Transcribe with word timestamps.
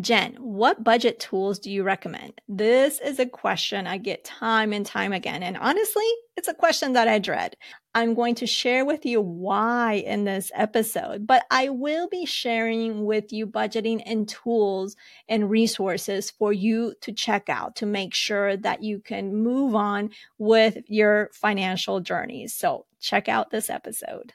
Jen, 0.00 0.34
what 0.40 0.82
budget 0.82 1.20
tools 1.20 1.60
do 1.60 1.70
you 1.70 1.84
recommend? 1.84 2.40
This 2.48 2.98
is 3.00 3.20
a 3.20 3.26
question 3.26 3.86
I 3.86 3.98
get 3.98 4.24
time 4.24 4.72
and 4.72 4.84
time 4.84 5.12
again. 5.12 5.44
And 5.44 5.56
honestly, 5.56 6.04
it's 6.36 6.48
a 6.48 6.54
question 6.54 6.94
that 6.94 7.06
I 7.06 7.20
dread. 7.20 7.54
I'm 7.94 8.14
going 8.14 8.34
to 8.36 8.46
share 8.46 8.84
with 8.84 9.06
you 9.06 9.20
why 9.20 10.02
in 10.04 10.24
this 10.24 10.50
episode, 10.52 11.28
but 11.28 11.44
I 11.48 11.68
will 11.68 12.08
be 12.08 12.26
sharing 12.26 13.04
with 13.04 13.32
you 13.32 13.46
budgeting 13.46 14.02
and 14.04 14.28
tools 14.28 14.96
and 15.28 15.48
resources 15.48 16.28
for 16.28 16.52
you 16.52 16.94
to 17.02 17.12
check 17.12 17.48
out 17.48 17.76
to 17.76 17.86
make 17.86 18.14
sure 18.14 18.56
that 18.56 18.82
you 18.82 18.98
can 18.98 19.32
move 19.32 19.76
on 19.76 20.10
with 20.38 20.78
your 20.88 21.30
financial 21.34 22.00
journeys. 22.00 22.52
So 22.52 22.86
check 22.98 23.28
out 23.28 23.50
this 23.50 23.70
episode. 23.70 24.32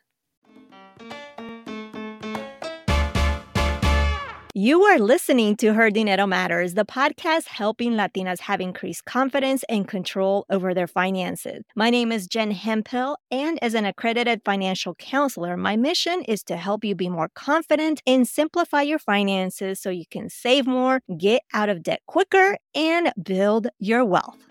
You 4.62 4.84
are 4.84 5.00
listening 5.00 5.56
to 5.56 5.74
Her 5.74 5.90
Dinero 5.90 6.28
Matters, 6.28 6.74
the 6.74 6.84
podcast 6.84 7.48
helping 7.48 7.94
Latinas 7.94 8.42
have 8.42 8.60
increased 8.60 9.06
confidence 9.06 9.64
and 9.70 9.88
control 9.88 10.46
over 10.50 10.74
their 10.74 10.86
finances. 10.86 11.64
My 11.78 11.90
name 11.90 12.12
is 12.12 12.28
Jen 12.28 12.52
Hemphill, 12.52 13.16
and 13.32 13.58
as 13.64 13.74
an 13.74 13.86
accredited 13.86 14.42
financial 14.44 14.96
counselor, 14.96 15.56
my 15.56 15.78
mission 15.78 16.24
is 16.24 16.44
to 16.44 16.58
help 16.58 16.84
you 16.84 16.94
be 16.94 17.08
more 17.08 17.30
confident 17.36 18.02
and 18.06 18.28
simplify 18.28 18.82
your 18.82 19.00
finances 19.00 19.80
so 19.80 19.90
you 19.92 20.04
can 20.12 20.30
save 20.30 20.68
more, 20.68 21.00
get 21.18 21.42
out 21.54 21.70
of 21.70 21.82
debt 21.82 22.02
quicker, 22.06 22.58
and 22.76 23.14
build 23.24 23.70
your 23.80 24.04
wealth. 24.04 24.49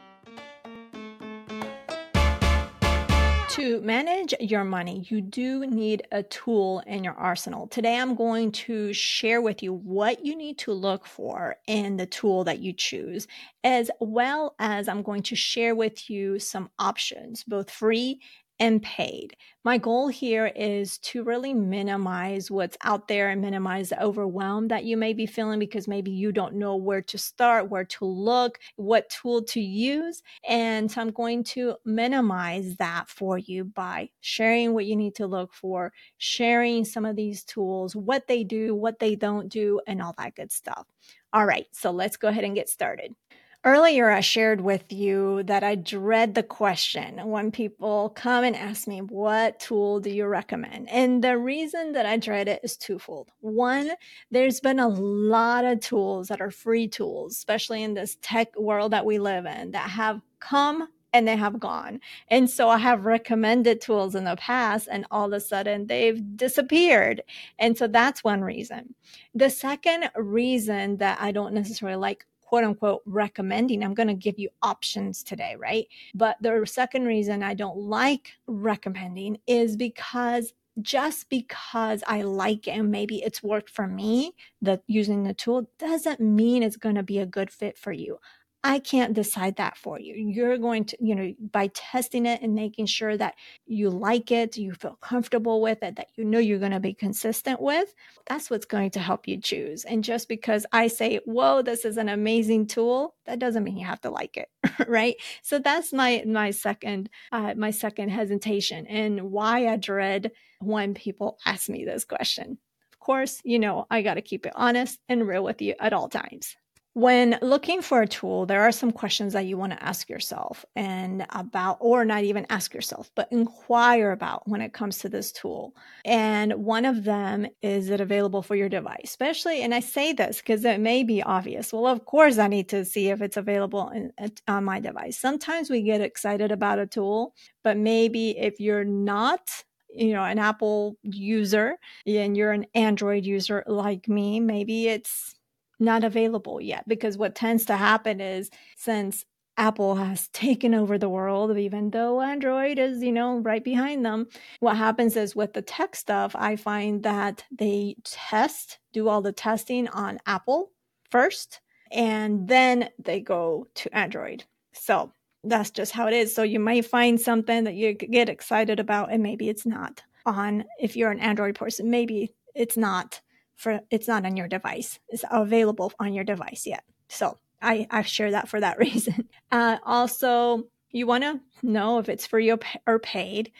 To 3.58 3.80
manage 3.80 4.34
your 4.38 4.62
money, 4.62 5.04
you 5.08 5.20
do 5.20 5.66
need 5.66 6.06
a 6.12 6.22
tool 6.22 6.80
in 6.86 7.02
your 7.02 7.14
arsenal. 7.14 7.66
Today, 7.66 7.98
I'm 7.98 8.14
going 8.14 8.52
to 8.52 8.92
share 8.92 9.42
with 9.42 9.64
you 9.64 9.72
what 9.72 10.24
you 10.24 10.36
need 10.36 10.58
to 10.58 10.72
look 10.72 11.04
for 11.04 11.56
in 11.66 11.96
the 11.96 12.06
tool 12.06 12.44
that 12.44 12.60
you 12.60 12.72
choose, 12.72 13.26
as 13.64 13.90
well 13.98 14.54
as 14.60 14.86
I'm 14.86 15.02
going 15.02 15.24
to 15.24 15.34
share 15.34 15.74
with 15.74 16.08
you 16.08 16.38
some 16.38 16.70
options, 16.78 17.42
both 17.42 17.68
free 17.68 18.20
and 18.60 18.82
paid. 18.82 19.36
My 19.64 19.78
goal 19.78 20.08
here 20.08 20.46
is 20.56 20.98
to 20.98 21.22
really 21.22 21.52
minimize 21.54 22.50
what's 22.50 22.76
out 22.82 23.06
there 23.06 23.28
and 23.28 23.40
minimize 23.40 23.90
the 23.90 24.02
overwhelm 24.02 24.68
that 24.68 24.84
you 24.84 24.96
may 24.96 25.12
be 25.12 25.26
feeling 25.26 25.58
because 25.58 25.86
maybe 25.86 26.10
you 26.10 26.32
don't 26.32 26.54
know 26.54 26.74
where 26.76 27.02
to 27.02 27.18
start, 27.18 27.70
where 27.70 27.84
to 27.84 28.04
look, 28.04 28.58
what 28.76 29.10
tool 29.10 29.42
to 29.44 29.60
use. 29.60 30.22
And 30.48 30.90
so 30.90 31.00
I'm 31.00 31.10
going 31.10 31.44
to 31.44 31.76
minimize 31.84 32.76
that 32.76 33.08
for 33.08 33.38
you 33.38 33.64
by 33.64 34.10
sharing 34.20 34.74
what 34.74 34.86
you 34.86 34.96
need 34.96 35.14
to 35.16 35.26
look 35.26 35.52
for, 35.52 35.92
sharing 36.16 36.84
some 36.84 37.04
of 37.04 37.16
these 37.16 37.44
tools, 37.44 37.94
what 37.94 38.26
they 38.26 38.44
do, 38.44 38.74
what 38.74 38.98
they 38.98 39.14
don't 39.14 39.48
do, 39.48 39.80
and 39.86 40.02
all 40.02 40.14
that 40.18 40.34
good 40.34 40.50
stuff. 40.50 40.86
All 41.32 41.44
right, 41.44 41.66
so 41.72 41.90
let's 41.90 42.16
go 42.16 42.28
ahead 42.28 42.44
and 42.44 42.54
get 42.54 42.70
started. 42.70 43.14
Earlier, 43.64 44.08
I 44.08 44.20
shared 44.20 44.60
with 44.60 44.92
you 44.92 45.42
that 45.42 45.64
I 45.64 45.74
dread 45.74 46.36
the 46.36 46.44
question 46.44 47.20
when 47.28 47.50
people 47.50 48.10
come 48.10 48.44
and 48.44 48.54
ask 48.54 48.86
me, 48.86 49.00
What 49.00 49.58
tool 49.58 49.98
do 49.98 50.10
you 50.10 50.26
recommend? 50.26 50.88
And 50.88 51.24
the 51.24 51.36
reason 51.36 51.92
that 51.92 52.06
I 52.06 52.18
dread 52.18 52.46
it 52.46 52.60
is 52.62 52.76
twofold. 52.76 53.32
One, 53.40 53.90
there's 54.30 54.60
been 54.60 54.78
a 54.78 54.86
lot 54.86 55.64
of 55.64 55.80
tools 55.80 56.28
that 56.28 56.40
are 56.40 56.52
free 56.52 56.86
tools, 56.86 57.32
especially 57.32 57.82
in 57.82 57.94
this 57.94 58.16
tech 58.22 58.56
world 58.56 58.92
that 58.92 59.04
we 59.04 59.18
live 59.18 59.44
in, 59.44 59.72
that 59.72 59.90
have 59.90 60.20
come 60.38 60.86
and 61.12 61.26
they 61.26 61.36
have 61.36 61.58
gone. 61.58 62.00
And 62.28 62.48
so 62.48 62.68
I 62.68 62.78
have 62.78 63.06
recommended 63.06 63.80
tools 63.80 64.14
in 64.14 64.22
the 64.22 64.36
past 64.36 64.88
and 64.88 65.04
all 65.10 65.26
of 65.26 65.32
a 65.32 65.40
sudden 65.40 65.88
they've 65.88 66.36
disappeared. 66.36 67.22
And 67.58 67.76
so 67.76 67.88
that's 67.88 68.22
one 68.22 68.42
reason. 68.42 68.94
The 69.34 69.50
second 69.50 70.10
reason 70.14 70.98
that 70.98 71.18
I 71.20 71.32
don't 71.32 71.54
necessarily 71.54 71.96
like 71.96 72.24
quote 72.48 72.64
unquote 72.64 73.02
recommending. 73.04 73.84
I'm 73.84 73.92
going 73.92 74.08
to 74.08 74.14
give 74.14 74.38
you 74.38 74.48
options 74.62 75.22
today, 75.22 75.54
right? 75.58 75.86
But 76.14 76.38
the 76.40 76.64
second 76.64 77.04
reason 77.04 77.42
I 77.42 77.52
don't 77.52 77.76
like 77.76 78.32
recommending 78.46 79.38
is 79.46 79.76
because 79.76 80.54
just 80.80 81.28
because 81.28 82.02
I 82.06 82.22
like 82.22 82.66
it 82.66 82.70
and 82.70 82.90
maybe 82.90 83.16
it's 83.16 83.42
worked 83.42 83.68
for 83.68 83.86
me, 83.86 84.32
that 84.62 84.82
using 84.86 85.24
the 85.24 85.34
tool 85.34 85.68
doesn't 85.78 86.20
mean 86.20 86.62
it's 86.62 86.78
going 86.78 86.94
to 86.94 87.02
be 87.02 87.18
a 87.18 87.26
good 87.26 87.50
fit 87.50 87.76
for 87.76 87.92
you. 87.92 88.18
I 88.64 88.80
can't 88.80 89.14
decide 89.14 89.56
that 89.56 89.76
for 89.76 90.00
you. 90.00 90.14
You're 90.14 90.58
going 90.58 90.84
to, 90.86 90.96
you 91.00 91.14
know, 91.14 91.32
by 91.52 91.68
testing 91.68 92.26
it 92.26 92.42
and 92.42 92.54
making 92.54 92.86
sure 92.86 93.16
that 93.16 93.34
you 93.66 93.88
like 93.88 94.32
it, 94.32 94.56
you 94.56 94.74
feel 94.74 94.98
comfortable 95.00 95.60
with 95.60 95.82
it, 95.84 95.94
that 95.96 96.08
you 96.16 96.24
know 96.24 96.40
you're 96.40 96.58
going 96.58 96.72
to 96.72 96.80
be 96.80 96.92
consistent 96.92 97.60
with, 97.60 97.94
that's 98.26 98.50
what's 98.50 98.66
going 98.66 98.90
to 98.90 99.00
help 99.00 99.28
you 99.28 99.40
choose. 99.40 99.84
And 99.84 100.02
just 100.02 100.28
because 100.28 100.66
I 100.72 100.88
say, 100.88 101.20
whoa, 101.24 101.62
this 101.62 101.84
is 101.84 101.98
an 101.98 102.08
amazing 102.08 102.66
tool, 102.66 103.14
that 103.26 103.38
doesn't 103.38 103.62
mean 103.62 103.76
you 103.76 103.86
have 103.86 104.00
to 104.00 104.10
like 104.10 104.36
it, 104.36 104.48
right? 104.88 105.14
So 105.42 105.60
that's 105.60 105.92
my 105.92 106.24
my 106.26 106.50
second 106.50 107.10
uh, 107.30 107.54
my 107.56 107.70
second 107.70 108.08
hesitation 108.08 108.86
and 108.88 109.30
why 109.30 109.68
I 109.68 109.76
dread 109.76 110.32
when 110.60 110.94
people 110.94 111.38
ask 111.46 111.68
me 111.68 111.84
this 111.84 112.04
question. 112.04 112.58
Of 112.92 112.98
course, 112.98 113.40
you 113.44 113.60
know, 113.60 113.86
I 113.88 114.02
got 114.02 114.14
to 114.14 114.22
keep 114.22 114.46
it 114.46 114.52
honest 114.56 114.98
and 115.08 115.26
real 115.26 115.44
with 115.44 115.62
you 115.62 115.74
at 115.78 115.92
all 115.92 116.08
times. 116.08 116.56
When 116.98 117.38
looking 117.42 117.80
for 117.80 118.02
a 118.02 118.08
tool, 118.08 118.44
there 118.44 118.62
are 118.62 118.72
some 118.72 118.90
questions 118.90 119.32
that 119.34 119.46
you 119.46 119.56
want 119.56 119.72
to 119.72 119.80
ask 119.80 120.10
yourself 120.10 120.64
and 120.74 121.24
about, 121.30 121.76
or 121.78 122.04
not 122.04 122.24
even 122.24 122.44
ask 122.50 122.74
yourself, 122.74 123.12
but 123.14 123.30
inquire 123.30 124.10
about 124.10 124.48
when 124.48 124.60
it 124.60 124.72
comes 124.72 124.98
to 124.98 125.08
this 125.08 125.30
tool. 125.30 125.76
And 126.04 126.54
one 126.54 126.84
of 126.84 127.04
them 127.04 127.46
is 127.62 127.88
it 127.88 128.00
available 128.00 128.42
for 128.42 128.56
your 128.56 128.68
device? 128.68 129.04
Especially, 129.04 129.62
and 129.62 129.72
I 129.72 129.78
say 129.78 130.12
this 130.12 130.38
because 130.38 130.64
it 130.64 130.80
may 130.80 131.04
be 131.04 131.22
obvious. 131.22 131.72
Well, 131.72 131.86
of 131.86 132.04
course, 132.04 132.36
I 132.36 132.48
need 132.48 132.68
to 132.70 132.84
see 132.84 133.10
if 133.10 133.22
it's 133.22 133.36
available 133.36 133.90
in, 133.90 134.10
on 134.48 134.64
my 134.64 134.80
device. 134.80 135.16
Sometimes 135.16 135.70
we 135.70 135.82
get 135.82 136.00
excited 136.00 136.50
about 136.50 136.80
a 136.80 136.86
tool, 136.88 137.32
but 137.62 137.76
maybe 137.76 138.36
if 138.36 138.58
you're 138.58 138.82
not 138.82 139.62
you 139.94 140.12
know 140.12 140.24
an 140.24 140.38
apple 140.38 140.98
user 141.02 141.76
and 142.06 142.36
you're 142.36 142.52
an 142.52 142.66
android 142.74 143.24
user 143.24 143.64
like 143.66 144.06
me 144.06 144.38
maybe 144.38 144.86
it's 144.86 145.37
not 145.78 146.04
available 146.04 146.60
yet 146.60 146.86
because 146.88 147.16
what 147.16 147.34
tends 147.34 147.64
to 147.66 147.76
happen 147.76 148.20
is 148.20 148.50
since 148.76 149.24
Apple 149.58 149.96
has 149.96 150.28
taken 150.32 150.72
over 150.72 150.96
the 150.96 151.08
world, 151.08 151.56
even 151.58 151.90
though 151.90 152.20
Android 152.22 152.78
is, 152.78 153.02
you 153.02 153.12
know, 153.12 153.38
right 153.38 153.62
behind 153.62 154.06
them. 154.06 154.28
What 154.60 154.76
happens 154.76 155.16
is 155.16 155.36
with 155.36 155.52
the 155.52 155.62
tech 155.62 155.96
stuff, 155.96 156.34
I 156.36 156.56
find 156.56 157.02
that 157.02 157.44
they 157.50 157.96
test, 158.04 158.78
do 158.92 159.08
all 159.08 159.20
the 159.20 159.32
testing 159.32 159.88
on 159.88 160.20
Apple 160.26 160.70
first, 161.10 161.60
and 161.90 162.48
then 162.48 162.90
they 162.98 163.20
go 163.20 163.66
to 163.74 163.96
Android. 163.96 164.44
So 164.72 165.12
that's 165.44 165.70
just 165.70 165.92
how 165.92 166.06
it 166.06 166.14
is. 166.14 166.34
So 166.34 166.42
you 166.42 166.60
might 166.60 166.86
find 166.86 167.20
something 167.20 167.64
that 167.64 167.74
you 167.74 167.94
get 167.94 168.28
excited 168.28 168.80
about, 168.80 169.10
and 169.10 169.22
maybe 169.22 169.48
it's 169.48 169.66
not 169.66 170.02
on, 170.24 170.64
if 170.80 170.96
you're 170.96 171.10
an 171.10 171.20
Android 171.20 171.54
person, 171.54 171.90
maybe 171.90 172.34
it's 172.54 172.76
not 172.76 173.20
for 173.58 173.80
it's 173.90 174.08
not 174.08 174.24
on 174.24 174.36
your 174.36 174.48
device. 174.48 174.98
It's 175.08 175.24
available 175.30 175.92
on 175.98 176.14
your 176.14 176.24
device 176.24 176.66
yet. 176.66 176.84
So 177.08 177.36
I, 177.60 177.86
I 177.90 178.02
share 178.02 178.30
that 178.30 178.48
for 178.48 178.60
that 178.60 178.78
reason. 178.78 179.28
Uh, 179.52 179.76
also, 179.84 180.64
you 180.90 181.06
want 181.06 181.24
to 181.24 181.40
know 181.62 181.98
if 181.98 182.08
it's 182.08 182.26
free 182.26 182.50
or 182.50 182.98
paid. 182.98 183.52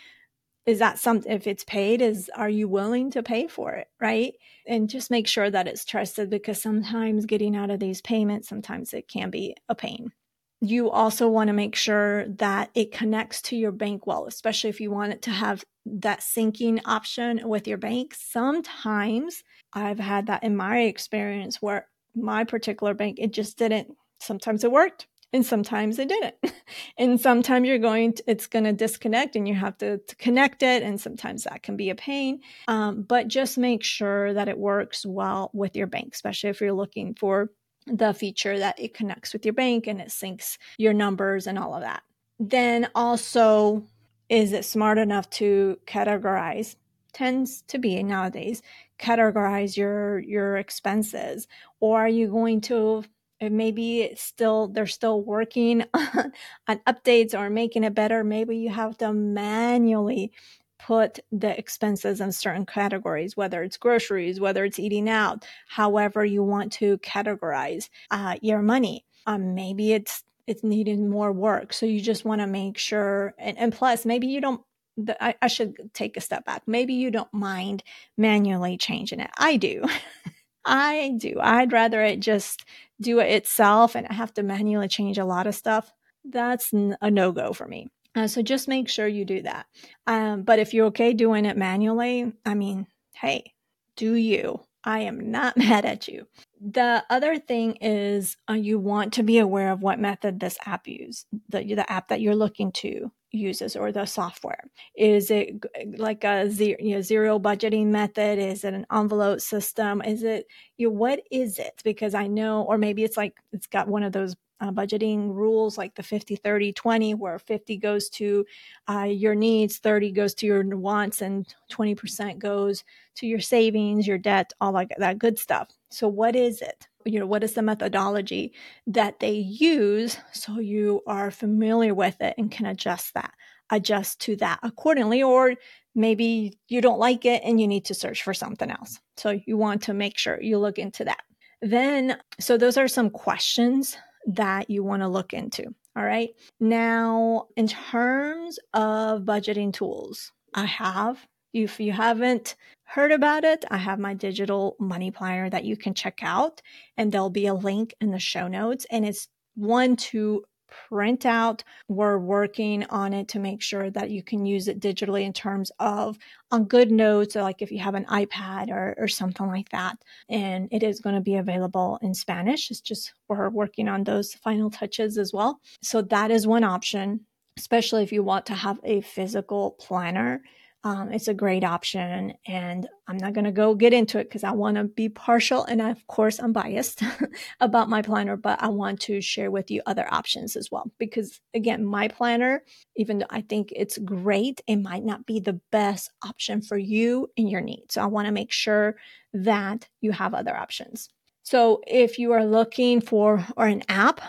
Is 0.65 0.79
that 0.79 0.99
something, 0.99 1.33
if 1.33 1.47
it's 1.47 1.65
paid, 1.65 2.03
is, 2.03 2.31
are 2.35 2.49
you 2.49 2.69
willing 2.69 3.11
to 3.13 3.23
pay 3.23 3.49
for 3.49 3.73
it? 3.75 3.89
Right. 4.01 4.35
And 4.67 4.89
just 4.89 5.11
make 5.11 5.27
sure 5.27 5.51
that 5.51 5.67
it's 5.67 5.85
trusted 5.85 6.31
because 6.31 6.61
sometimes 6.61 7.27
getting 7.27 7.57
out 7.57 7.71
of 7.71 7.81
these 7.81 8.03
payments, 8.03 8.49
sometimes 8.49 8.93
it 8.93 9.09
can 9.09 9.31
be 9.31 9.57
a 9.69 9.75
pain. 9.75 10.13
You 10.61 10.91
also 10.91 11.29
want 11.29 11.49
to 11.49 11.55
make 11.55 11.75
sure 11.75 12.29
that 12.29 12.71
it 12.75 12.93
connects 12.93 13.43
to 13.43 13.57
your 13.57 13.73
bank 13.73 14.07
wallet, 14.07 14.35
especially 14.35 14.71
if 14.71 14.81
you 14.81 14.91
want 14.91 15.13
it 15.13 15.23
to 15.23 15.31
have 15.31 15.65
that 15.87 16.21
syncing 16.21 16.81
option 16.85 17.49
with 17.49 17.67
your 17.67 17.79
bank. 17.79 18.15
Sometimes 18.15 19.43
I've 19.73 19.99
had 19.99 20.27
that 20.27 20.43
in 20.43 20.57
my 20.57 20.81
experience 20.81 21.61
where 21.61 21.89
my 22.15 22.45
particular 22.45 22.95
bank, 22.95 23.19
it 23.21 23.33
just 23.33 23.59
didn't. 23.59 23.97
Sometimes 24.21 24.65
it 24.65 24.73
worked 24.73 25.07
and 25.33 25.45
sometimes 25.45 25.99
it 25.99 26.09
didn't. 26.09 26.35
and 26.99 27.21
sometimes 27.21 27.67
you're 27.67 27.79
going 27.79 28.15
to, 28.15 28.25
it's 28.27 28.47
going 28.47 28.65
to 28.65 28.73
disconnect 28.73 29.37
and 29.37 29.47
you 29.47 29.55
have 29.55 29.77
to, 29.79 29.99
to, 29.99 30.17
connect 30.17 30.63
it. 30.63 30.83
And 30.83 31.01
sometimes 31.01 31.45
that 31.45 31.63
can 31.63 31.77
be 31.77 31.91
a 31.91 31.95
pain. 31.95 32.41
Um, 32.67 33.03
but 33.03 33.29
just 33.29 33.59
make 33.59 33.85
sure 33.85 34.33
that 34.33 34.49
it 34.49 34.59
works 34.59 35.05
well 35.05 35.51
with 35.53 35.77
your 35.77 35.87
bank, 35.87 36.15
especially 36.15 36.51
if 36.51 36.61
you're 36.61 36.73
looking 36.73 37.15
for 37.15 37.51
the 37.87 38.13
feature 38.13 38.59
that 38.59 38.79
it 38.79 38.95
connects 38.95 39.33
with 39.33 39.45
your 39.45 39.55
bank 39.55 39.87
and 39.87 40.01
it 40.01 40.09
syncs 40.09 40.59
your 40.77 40.93
numbers 40.93 41.47
and 41.47 41.59
all 41.59 41.75
of 41.75 41.83
that. 41.83 42.03
Then 42.39 42.89
also, 42.95 43.85
is 44.29 44.53
it 44.53 44.65
smart 44.65 44.99
enough 44.99 45.29
to 45.31 45.79
categorize? 45.87 46.77
Tends 47.13 47.63
to 47.69 47.79
be 47.79 48.03
nowadays 48.03 48.63
categorize 48.99 49.77
your 49.77 50.19
your 50.19 50.57
expenses 50.57 51.47
or 51.81 52.01
are 52.01 52.09
you 52.09 52.29
going 52.29 52.61
to 52.61 53.05
maybe 53.41 54.01
it's 54.01 54.23
still 54.23 54.67
they're 54.69 54.87
still 54.87 55.23
working 55.23 55.85
on 55.95 56.81
updates 56.89 57.33
or 57.33 57.49
making 57.49 57.85
it 57.85 57.95
better 57.95 58.25
maybe 58.25 58.57
you 58.57 58.69
have 58.69 58.99
to 58.99 59.13
manually 59.13 60.33
put 60.79 61.19
the 61.33 61.59
expenses 61.59 62.21
in 62.21 62.33
certain 62.33 62.65
categories, 62.65 63.37
whether 63.37 63.63
it's 63.63 63.77
groceries, 63.77 64.41
whether 64.41 64.65
it's 64.65 64.79
eating 64.79 65.09
out, 65.09 65.45
however 65.69 66.25
you 66.25 66.43
want 66.43 66.73
to 66.73 66.99
categorize 66.99 67.89
uh, 68.11 68.37
your 68.41 68.63
money. 68.63 69.05
Um, 69.27 69.55
maybe 69.55 69.93
it's 69.93 70.25
it's 70.47 70.65
needing 70.65 71.11
more 71.11 71.31
work, 71.31 71.75
so 71.75 71.85
you 71.85 72.01
just 72.01 72.25
want 72.25 72.41
to 72.41 72.47
make 72.47 72.79
sure. 72.79 73.35
And, 73.39 73.59
and 73.59 73.73
plus, 73.73 74.07
maybe 74.07 74.29
you 74.29 74.41
don't. 74.41 74.63
The, 75.01 75.23
I, 75.23 75.35
I 75.41 75.47
should 75.47 75.77
take 75.95 76.17
a 76.17 76.21
step 76.21 76.45
back. 76.45 76.63
Maybe 76.67 76.95
you 76.95 77.11
don't 77.11 77.33
mind 77.33 77.85
manually 78.17 78.77
changing 78.77 79.21
it. 79.21 79.31
I 79.39 79.57
do. 79.57 79.85
I 80.65 81.15
do. 81.17 81.37
I'd 81.41 81.73
rather 81.73 82.03
it 82.03 82.21
just 82.21 82.65
do 83.01 83.21
it 83.21 83.31
itself 83.31 83.95
and 83.95 84.07
I 84.09 84.13
have 84.13 84.35
to 84.35 84.43
manually 84.43 84.89
change 84.89 85.17
a 85.17 85.25
lot 85.25 85.47
of 85.47 85.55
stuff. 85.55 85.93
That's 86.25 86.73
a 86.73 87.11
no 87.11 87.33
go 87.33 87.53
for 87.53 87.67
me. 87.67 87.89
Uh, 88.15 88.27
so 88.27 88.43
just 88.43 88.67
make 88.67 88.89
sure 88.89 89.07
you 89.07 89.25
do 89.25 89.43
that. 89.43 89.67
Um, 90.07 90.43
but 90.43 90.59
if 90.59 90.75
you're 90.75 90.87
okay 90.87 91.13
doing 91.13 91.45
it 91.45 91.57
manually, 91.57 92.33
I 92.45 92.55
mean, 92.55 92.89
hey, 93.15 93.55
do 93.97 94.15
you? 94.15 94.61
I 94.85 95.01
am 95.01 95.31
not 95.31 95.57
mad 95.57 95.85
at 95.85 96.09
you. 96.09 96.27
The 96.61 97.05
other 97.09 97.39
thing 97.39 97.77
is 97.77 98.37
uh, 98.51 98.55
you 98.55 98.79
want 98.79 99.13
to 99.15 99.23
be 99.23 99.39
aware 99.39 99.71
of 99.71 99.83
what 99.83 100.01
method 100.01 100.41
this 100.41 100.59
app 100.67 100.89
use 100.89 101.25
the 101.49 101.63
the 101.63 101.91
app 101.91 102.09
that 102.09 102.21
you're 102.21 102.35
looking 102.35 102.73
to 102.73 103.13
uses 103.33 103.77
or 103.77 103.93
the 103.93 104.07
software. 104.07 104.65
Is 104.97 105.31
it 105.31 105.65
like 105.99 106.25
a 106.25 106.51
zero, 106.51 106.77
you 106.81 106.95
know, 106.95 107.03
zero 107.03 107.39
budgeting 107.39 107.87
method? 107.87 108.39
Is 108.39 108.65
it 108.65 108.75
an 108.75 108.87
envelope 108.93 109.41
system? 109.41 110.03
Is 110.03 110.23
it 110.23 110.47
you 110.77 110.89
know, 110.89 110.95
what 110.95 111.21
is 111.31 111.59
it? 111.59 111.81
Because 111.85 112.15
I 112.15 112.27
know, 112.27 112.63
or 112.63 112.79
maybe 112.79 113.05
it's 113.05 113.17
like 113.17 113.35
it's 113.53 113.67
got 113.67 113.89
one 113.89 114.03
of 114.03 114.13
those 114.13 114.35
uh, 114.61 114.73
budgeting 114.73 115.33
rules 115.35 115.79
like 115.79 115.95
the 115.95 116.03
50 116.03 116.37
30 116.37 116.73
20 116.73 117.15
where 117.15 117.39
50 117.39 117.77
goes 117.77 118.09
to 118.09 118.45
uh, 118.89 119.03
your 119.09 119.35
needs 119.35 119.79
30 119.79 120.11
goes 120.13 120.35
to 120.35 120.47
your 120.47 120.65
wants 120.77 121.23
and 121.23 121.55
20% 121.71 122.39
goes 122.39 122.83
to 123.15 123.27
your 123.27 123.41
savings 123.41 124.07
your 124.07 124.19
debt 124.19 124.53
all 124.61 124.73
like 124.73 124.91
that 124.99 125.19
good 125.19 125.39
stuff 125.39 125.69
so 125.91 126.09
what 126.09 126.35
is 126.35 126.61
it 126.61 126.88
you 127.05 127.19
know 127.19 127.27
what 127.27 127.45
is 127.45 127.55
the 127.55 127.63
methodology 127.63 128.53
that 128.87 129.21
they 129.21 129.33
use 129.33 130.19
so 130.33 130.59
you 130.59 131.01
are 131.07 131.31
familiar 131.31 131.95
with 131.95 132.21
it 132.21 132.35
and 132.39 132.51
can 132.51 132.67
adjust 132.67 133.15
that 133.15 133.33
adjust 133.71 134.21
to 134.21 134.37
that 134.37 134.59
accordingly 134.63 135.23
or 135.23 135.55
maybe 135.95 136.59
you 136.69 136.81
don't 136.81 136.99
like 136.99 137.25
it 137.25 137.43
and 137.45 137.61
you 137.61 137.69
need 137.69 137.85
to 137.85 137.95
search 137.95 138.23
for 138.23 138.35
something 138.35 138.71
else 138.71 138.99
so 139.17 139.39
you 139.47 139.57
want 139.57 139.83
to 139.83 139.95
make 139.95 140.19
sure 140.19 140.41
you 140.41 140.59
look 140.59 140.79
into 140.79 141.05
that 141.05 141.23
then 141.61 142.17
so 142.41 142.57
those 142.57 142.77
are 142.77 142.89
some 142.89 143.11
questions 143.11 143.97
that 144.29 144.69
you 144.69 144.85
want 144.85 145.03
to 145.03 145.09
look 145.09 145.33
into. 145.33 145.75
All 145.97 146.05
right. 146.05 146.31
Now, 146.61 147.49
in 147.57 147.67
terms 147.67 148.59
of 148.73 149.23
budgeting 149.23 149.73
tools, 149.73 150.33
I 150.55 150.67
have, 150.67 151.19
if 151.53 151.81
you 151.81 151.93
haven't 151.93 152.57
heard 152.85 153.13
about 153.13 153.45
it, 153.45 153.65
I 153.71 153.77
have 153.77 153.99
my 153.99 154.15
digital 154.15 154.77
money 154.79 155.11
planner 155.11 155.51
that 155.51 155.65
you 155.65 155.77
can 155.77 155.95
check 155.95 156.21
out, 156.23 156.63
and 156.97 157.13
there'll 157.13 157.31
be 157.31 157.47
a 157.47 157.55
link 157.55 157.95
in 158.01 158.11
the 158.11 158.19
show 158.19 158.49
notes. 158.49 158.87
And 158.91 159.05
it's 159.05 159.29
one 159.55 159.97
to 159.97 160.45
print 160.89 161.25
out. 161.27 161.65
We're 161.89 162.19
working 162.19 162.85
on 162.85 163.13
it 163.13 163.29
to 163.29 163.39
make 163.39 163.63
sure 163.63 163.91
that 163.91 164.11
you 164.11 164.23
can 164.23 164.45
use 164.45 164.69
it 164.69 164.81
digitally 164.81 165.25
in 165.25 165.33
terms 165.33 165.73
of 165.79 166.19
on 166.51 166.67
GoodNotes, 166.67 167.37
or 167.37 167.43
like 167.43 167.63
if 167.63 167.73
you 167.73 167.79
have 167.79 167.95
an 167.95 168.05
iPad 168.07 168.71
or, 168.71 168.95
or 168.99 169.09
something 169.09 169.47
like 169.47 169.71
that. 169.71 169.97
And 170.29 170.69
it 170.71 170.83
is 170.83 171.01
going 171.01 171.15
to 171.15 171.21
be 171.21 171.37
available 171.37 171.99
in 172.03 172.15
Spanish. 172.15 172.71
It's 172.71 172.81
just 172.81 173.13
we're 173.29 173.49
working 173.49 173.89
on 173.89 174.05
those 174.05 174.35
final 174.35 174.71
touches 174.71 175.19
as 175.19 175.33
well. 175.33 175.61
So 175.83 176.03
that 176.03 176.31
is 176.31 176.47
one 176.47 176.65
option, 176.65 177.21
especially 177.57 178.03
if 178.03 178.13
you 178.13 178.23
want 178.23 178.47
to 178.47 178.55
have 178.55 178.79
a 178.85 179.01
physical 179.01 179.73
planner 179.79 180.43
um, 180.85 181.13
it's 181.13 181.29
a 181.29 181.35
great 181.35 181.65
option. 181.65 182.35
And 182.47 182.89
I'm 183.09 183.17
not 183.17 183.33
going 183.33 183.45
to 183.45 183.53
go 183.53 183.75
get 183.75 183.93
into 183.93 184.19
it 184.19 184.25
because 184.25 184.45
I 184.45 184.53
want 184.53 184.77
to 184.77 184.85
be 184.85 185.09
partial. 185.09 185.65
And 185.65 185.83
of 185.83 186.07
course, 186.07 186.39
I'm 186.39 186.53
biased 186.53 187.03
about 187.61 187.89
my 187.89 188.01
planner, 188.01 188.37
but 188.37 188.63
I 188.63 188.69
want 188.69 189.01
to 189.03 189.21
share 189.21 189.51
with 189.51 189.71
you 189.71 189.83
other 189.87 190.07
options 190.13 190.55
as 190.57 190.71
well. 190.71 190.91
Because 190.99 191.41
again, 191.53 191.85
my 191.85 192.09
planner, 192.09 192.63
even 192.97 193.19
though 193.19 193.27
I 193.31 193.41
think 193.41 193.73
it's 193.75 193.99
great, 193.99 194.61
it 194.67 194.77
might 194.77 195.05
not 195.05 195.27
be 195.27 195.41
the 195.41 195.61
best 195.73 196.11
option 196.25 196.63
for 196.63 196.79
you 196.79 197.29
and 197.37 197.51
your 197.51 197.61
needs. 197.61 197.95
So 197.95 198.03
I 198.03 198.07
want 198.07 198.27
to 198.27 198.33
make 198.33 198.53
sure 198.53 198.97
that 199.33 199.89
you 200.01 200.13
have 200.13 200.33
other 200.33 200.57
options. 200.57 201.09
So 201.43 201.83
if 201.87 202.19
you 202.19 202.33
are 202.33 202.45
looking 202.45 203.01
for 203.01 203.45
or 203.57 203.67
an 203.67 203.83
app, 203.89 204.21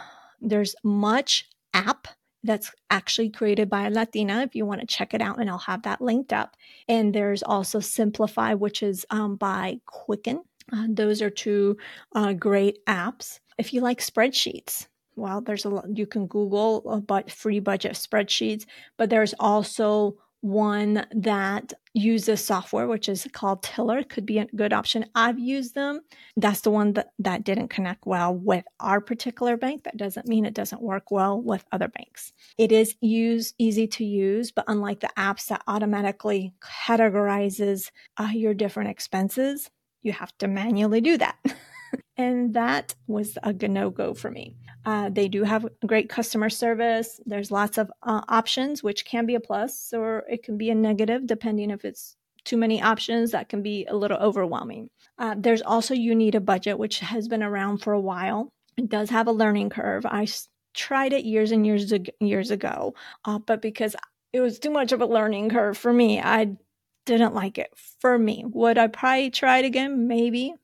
there's 0.41 0.75
much 0.83 1.47
app 1.73 2.07
that's 2.43 2.71
actually 2.89 3.29
created 3.29 3.69
by 3.69 3.87
a 3.87 3.89
Latina. 3.89 4.41
If 4.41 4.55
you 4.55 4.65
want 4.65 4.81
to 4.81 4.87
check 4.87 5.13
it 5.13 5.21
out, 5.21 5.39
and 5.39 5.49
I'll 5.49 5.57
have 5.57 5.83
that 5.83 6.01
linked 6.01 6.33
up. 6.33 6.55
And 6.87 7.13
there's 7.13 7.43
also 7.43 7.79
Simplifi, 7.79 8.57
which 8.57 8.81
is 8.83 9.05
um, 9.09 9.35
by 9.35 9.79
Quicken. 9.85 10.43
Uh, 10.71 10.87
those 10.89 11.21
are 11.21 11.29
two 11.29 11.77
uh, 12.15 12.33
great 12.33 12.85
apps. 12.85 13.39
If 13.57 13.73
you 13.73 13.81
like 13.81 13.99
spreadsheets, 13.99 14.87
well, 15.15 15.41
there's 15.41 15.65
a 15.65 15.69
lot, 15.69 15.97
you 15.97 16.07
can 16.07 16.27
Google 16.27 16.89
about 16.89 17.29
free 17.29 17.59
budget 17.59 17.93
spreadsheets, 17.93 18.65
but 18.97 19.09
there's 19.09 19.33
also 19.39 20.15
one 20.41 21.05
that 21.13 21.73
uses 21.93 22.43
software, 22.43 22.87
which 22.87 23.09
is 23.09 23.27
called 23.33 23.63
Tiller, 23.63 24.03
could 24.03 24.25
be 24.25 24.39
a 24.39 24.45
good 24.55 24.73
option. 24.73 25.05
I've 25.15 25.39
used 25.39 25.75
them. 25.75 26.01
That's 26.37 26.61
the 26.61 26.71
one 26.71 26.93
that, 26.93 27.11
that 27.19 27.43
didn't 27.43 27.69
connect 27.69 28.05
well 28.05 28.33
with 28.33 28.63
our 28.79 29.01
particular 29.01 29.57
bank. 29.57 29.83
That 29.83 29.97
doesn't 29.97 30.27
mean 30.27 30.45
it 30.45 30.53
doesn't 30.53 30.81
work 30.81 31.11
well 31.11 31.41
with 31.41 31.65
other 31.71 31.87
banks. 31.87 32.31
It 32.57 32.71
is 32.71 32.95
use 33.01 33.53
easy 33.57 33.87
to 33.87 34.05
use, 34.05 34.51
but 34.51 34.65
unlike 34.67 35.01
the 35.01 35.09
apps 35.17 35.47
that 35.47 35.63
automatically 35.67 36.53
categorizes 36.61 37.91
uh, 38.17 38.29
your 38.33 38.53
different 38.53 38.89
expenses, 38.89 39.69
you 40.01 40.13
have 40.13 40.37
to 40.37 40.47
manually 40.47 41.01
do 41.01 41.17
that. 41.17 41.37
and 42.17 42.53
that 42.53 42.95
was 43.07 43.37
a 43.43 43.53
no 43.53 43.89
go 43.89 44.13
for 44.13 44.31
me. 44.31 44.55
Uh, 44.89 45.07
they 45.07 45.27
do 45.27 45.43
have 45.43 45.67
great 45.85 46.09
customer 46.09 46.49
service. 46.49 47.19
There's 47.23 47.51
lots 47.51 47.77
of 47.77 47.91
uh, 48.01 48.21
options, 48.27 48.81
which 48.81 49.05
can 49.05 49.27
be 49.27 49.35
a 49.35 49.39
plus 49.39 49.93
or 49.93 50.23
it 50.27 50.41
can 50.41 50.57
be 50.57 50.71
a 50.71 50.75
negative, 50.75 51.27
depending 51.27 51.69
if 51.69 51.85
it's 51.85 52.15
too 52.43 52.57
many 52.57 52.81
options. 52.81 53.29
That 53.29 53.49
can 53.49 53.61
be 53.61 53.85
a 53.85 53.95
little 53.95 54.17
overwhelming. 54.17 54.89
Uh, 55.19 55.35
there's 55.37 55.61
also 55.61 55.93
You 55.93 56.15
Need 56.15 56.33
a 56.33 56.39
Budget, 56.39 56.79
which 56.79 57.01
has 57.01 57.27
been 57.27 57.43
around 57.43 57.83
for 57.83 57.93
a 57.93 58.01
while. 58.01 58.51
It 58.77 58.89
does 58.89 59.11
have 59.11 59.27
a 59.27 59.31
learning 59.31 59.69
curve. 59.69 60.07
I 60.07 60.27
tried 60.73 61.13
it 61.13 61.23
years 61.23 61.51
and 61.51 61.67
years 61.67 61.91
ago, 61.91 62.11
years 62.19 62.49
ago, 62.49 62.95
uh, 63.25 63.37
but 63.37 63.61
because 63.61 63.95
it 64.33 64.41
was 64.41 64.57
too 64.57 64.71
much 64.71 64.91
of 64.91 65.01
a 65.01 65.05
learning 65.05 65.51
curve 65.51 65.77
for 65.77 65.93
me, 65.93 66.19
I 66.19 66.57
didn't 67.05 67.35
like 67.35 67.59
it. 67.59 67.69
For 68.01 68.17
me, 68.17 68.43
would 68.47 68.79
I 68.79 68.87
probably 68.87 69.29
try 69.29 69.59
it 69.59 69.65
again? 69.65 70.07
Maybe, 70.07 70.55